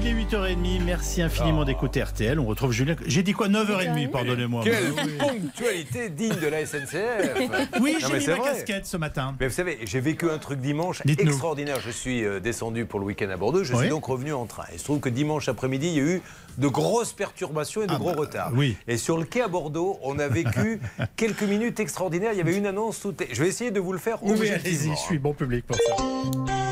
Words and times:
8h30. 0.00 0.82
Merci 0.84 1.20
infiniment 1.22 1.64
d'écouter 1.64 2.02
RTL. 2.02 2.38
On 2.40 2.46
retrouve 2.46 2.72
Julien. 2.72 2.96
J'ai 3.06 3.22
dit 3.22 3.32
quoi 3.32 3.48
9h30, 3.48 4.08
pardonnez-moi. 4.10 4.62
Quelle 4.64 4.92
ponctualité 5.18 6.08
digne 6.08 6.34
de 6.40 6.46
la 6.46 6.64
SNCF 6.64 7.50
Oui, 7.80 7.96
j'ai 8.00 8.18
mis 8.18 8.26
ma 8.26 8.34
vrai. 8.36 8.50
casquette 8.52 8.86
ce 8.86 8.96
matin. 8.96 9.34
Mais 9.38 9.48
vous 9.48 9.54
savez, 9.54 9.78
j'ai 9.84 10.00
vécu 10.00 10.30
un 10.30 10.38
truc 10.38 10.60
dimanche 10.60 11.02
extraordinaire. 11.06 11.78
Je 11.84 11.90
suis 11.90 12.24
euh, 12.24 12.40
descendu 12.40 12.86
pour 12.86 13.00
le 13.00 13.06
week-end 13.06 13.28
à 13.30 13.36
Bordeaux. 13.36 13.64
Je 13.64 13.72
Oui. 13.74 13.80
suis 13.80 13.88
donc 13.88 14.04
revenu 14.06 14.32
en 14.32 14.46
train. 14.46 14.64
Il 14.72 14.78
se 14.78 14.84
trouve 14.84 15.00
que 15.00 15.08
dimanche 15.08 15.48
après-midi, 15.48 15.88
il 15.88 15.94
y 15.94 16.00
a 16.00 16.04
eu 16.14 16.22
de 16.58 16.68
grosses 16.68 17.12
perturbations 17.12 17.82
et 17.82 17.86
de 17.86 17.92
Ah 17.94 17.98
gros 17.98 18.12
bah, 18.12 18.20
retards. 18.20 18.50
oui. 18.54 18.76
Et 18.88 18.96
sur 18.96 19.18
le 19.18 19.24
quai 19.24 19.42
à 19.42 19.48
Bordeaux, 19.48 19.98
on 20.02 20.18
a 20.18 20.28
vécu 20.28 20.80
quelques 21.16 21.42
minutes 21.42 21.80
extraordinaires. 21.80 22.32
Il 22.32 22.38
y 22.38 22.42
avait 22.42 22.56
une 22.56 22.66
annonce. 22.66 23.00
Tout 23.00 23.14
est- 23.22 23.34
Je 23.34 23.42
vais 23.42 23.48
essayer 23.48 23.70
de 23.70 23.80
vous 23.80 23.92
le 23.92 23.98
faire 23.98 24.22
Oui, 24.22 24.48
allez-y, 24.50 24.90
je 24.90 24.96
suis 24.96 25.18
bon 25.18 25.34
public 25.34 25.66
pour 25.66 25.76
ça. 25.76 26.71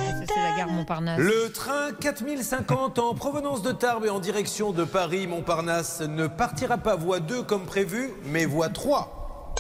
Montparnasse. 0.91 1.21
Le 1.21 1.53
train 1.53 1.93
4050 1.93 2.99
en 2.99 3.15
provenance 3.15 3.63
de 3.63 3.71
Tarbes 3.71 4.07
et 4.07 4.11
en 4.11 4.19
direction 4.19 4.73
de 4.73 4.83
Paris-Montparnasse 4.83 6.01
ne 6.01 6.27
partira 6.27 6.79
pas 6.79 6.97
voie 6.97 7.21
2 7.21 7.45
comme 7.45 7.65
prévu, 7.65 8.11
mais 8.25 8.45
voie 8.45 8.71
3. 8.71 9.55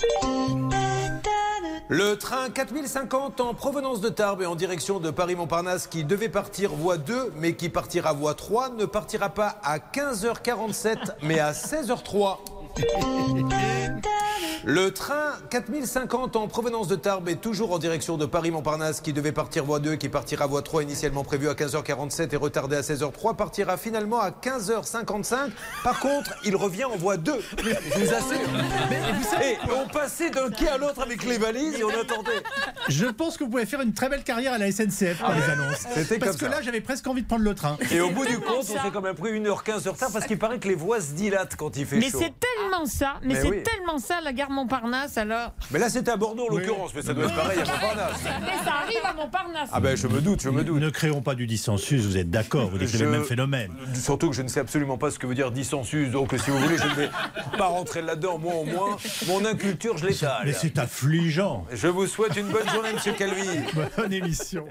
Le 1.89 2.17
train 2.17 2.51
4050 2.51 3.41
en 3.41 3.55
provenance 3.55 4.01
de 4.01 4.09
Tarbes 4.09 4.43
et 4.43 4.47
en 4.47 4.57
direction 4.57 4.99
de 4.99 5.11
Paris-Montparnasse 5.11 5.87
qui 5.87 6.03
devait 6.03 6.29
partir 6.29 6.73
voie 6.73 6.99
2 6.99 7.33
mais 7.37 7.55
qui 7.55 7.69
partira 7.69 8.13
voie 8.13 8.35
3 8.35 8.71
ne 8.71 8.85
partira 8.85 9.29
pas 9.29 9.61
à 9.63 9.79
15h47 9.79 10.97
mais 11.23 11.39
à 11.39 11.53
16h03. 11.53 12.39
Le 14.65 14.91
train 14.91 15.30
4050 15.51 16.37
en 16.37 16.47
provenance 16.47 16.87
de 16.87 16.95
Tarbes 16.95 17.29
est 17.29 17.41
toujours 17.41 17.73
en 17.73 17.79
direction 17.79 18.17
de 18.17 18.25
Paris-Montparnasse 18.25 19.01
qui 19.01 19.13
devait 19.13 19.33
partir 19.33 19.65
voie 19.65 19.81
2 19.81 19.97
qui 19.97 20.09
partira 20.09 20.47
voie 20.47 20.63
3 20.63 20.85
initialement 20.85 21.25
prévu 21.25 21.49
à 21.49 21.55
15h47 21.55 22.33
et 22.33 22.37
retardé 22.37 22.77
à 22.77 22.83
16h03 22.83 23.35
partira 23.35 23.77
finalement 23.77 24.21
à 24.21 24.31
15h55. 24.31 25.51
Par 25.83 25.99
contre, 25.99 26.31
il 26.45 26.55
revient 26.55 26.85
en 26.85 26.97
voie 26.97 27.17
2. 27.17 27.33
Je 27.59 27.65
vous 27.99 28.15
assure. 28.15 28.49
Et 29.43 29.57
on 29.75 29.89
passait 29.89 30.31
d'un 30.31 30.51
quai 30.51 30.69
à 30.69 30.79
l'autre 30.79 31.03
avec 31.03 31.25
les 31.25 31.37
valises 31.39 31.75
et 31.81 31.85
on 31.85 31.89
attendait. 32.01 32.43
Je 32.89 33.07
pense 33.07 33.37
que 33.37 33.43
vous 33.43 33.51
pouvez 33.51 33.67
faire 33.67 33.81
une 33.81 33.93
très 33.93 34.09
belle 34.09 34.23
carrière 34.23 34.53
à 34.53 34.59
la 34.59 34.71
SNCF 34.71 35.19
pour 35.19 35.33
les 35.35 35.43
annonces. 35.51 35.85
C'était 35.95 36.19
Parce 36.19 36.33
comme 36.37 36.41
que 36.49 36.55
ça. 36.55 36.61
là, 36.61 36.63
j'avais 36.63 36.81
presque 36.81 37.07
envie 37.09 37.23
de 37.23 37.27
prendre 37.27 37.45
le 37.45 37.55
train. 37.57 37.77
Et 37.91 38.01
au 38.01 38.11
bout 38.11 38.25
du 38.25 38.39
compte, 38.39 38.59
on 38.61 38.63
s'est 38.63 38.91
quand 38.93 39.01
même 39.03 39.17
pris 39.17 39.33
1h15 39.33 39.83
de 39.83 39.89
retard 39.89 40.11
parce 40.13 40.27
qu'il 40.27 40.39
paraît 40.39 40.61
que 40.61 40.69
les 40.69 40.77
voies 40.77 41.01
se 41.01 41.11
dilatent 41.13 41.57
quand 41.57 41.77
il 41.77 41.87
fait 41.87 41.97
Mais 41.97 42.09
chaud. 42.11 42.19
c'est 42.21 42.35
tellement 42.39 42.87
ça, 42.87 43.15
mais, 43.23 43.35
Mais 43.35 43.41
c'est 43.41 43.49
oui. 43.49 43.63
tellement 43.65 43.99
ça 43.99 44.21
la 44.23 44.33
gare 44.33 44.51
Montparnasse 44.51 45.19
alors. 45.19 45.40
Mais 45.71 45.79
là, 45.79 45.89
c'était 45.91 46.11
à 46.11 46.17
Bordeaux 46.17 46.47
en 46.51 46.55
l'occurrence, 46.57 46.93
mais 46.95 47.03
ça 47.03 47.15
doit 47.15 47.25
être 47.27 47.35
pareil 47.35 47.59
à 47.61 47.65
Montparnasse. 47.65 48.21
Mais 48.41 48.65
ça 48.65 48.75
arrive 48.83 49.05
à 49.05 49.13
Montparnasse. 49.15 49.69
Ah 49.73 49.81
ben, 49.81 49.97
je 49.97 50.07
me 50.07 50.21
doute, 50.21 50.43
je 50.43 50.49
me 50.51 50.63
doute. 50.65 50.81
Ne 50.81 50.91
créons 50.91 51.23
pas 51.23 51.35
du 51.35 51.47
dissensus, 51.47 52.03
vous 52.03 52.17
êtes 52.17 52.31
d'accord, 52.31 52.71
vous 52.71 52.79
décrivez 52.79 52.99
Je- 52.99 53.05
le 53.05 53.11
même 53.11 53.25
phénomène. 53.25 53.73
Surtout 53.95 54.31
que 54.31 54.37
je 54.37 54.43
ne 54.43 54.49
sais 54.49 54.61
absolument 54.61 54.99
pas 54.99 55.11
ce 55.11 55.19
que 55.19 55.27
veut 55.27 55.35
dire 55.35 55.51
dissensus, 55.51 56.11
donc 56.11 56.35
si 56.43 56.51
vous 56.51 56.59
voulez, 56.59 56.79
je 56.79 56.85
ne 56.87 56.95
vais 56.95 57.11
pas 57.59 57.67
rentrer 57.67 58.03
là-dedans, 58.03 58.39
moi 58.39 58.55
au 58.55 58.65
moins. 58.65 58.97
Mon 59.27 59.45
inculture, 59.45 59.97
je 59.99 60.07
l'étale. 60.07 60.43
Mais 60.45 60.53
c'est 60.53 60.79
affligeant. 60.79 61.67
Je 61.73 61.89
vous 61.89 62.07
souhaite 62.07 62.37
une 62.37 62.49
bonne 62.49 62.69
journée, 62.71 62.93
Monsieur 62.93 63.13
Calvi. 63.13 63.41
Bonne 63.97 64.13
émission. 64.13 64.65